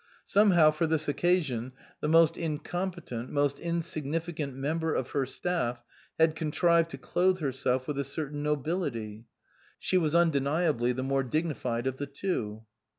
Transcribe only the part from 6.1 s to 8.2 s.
had contrived to clothe herself with a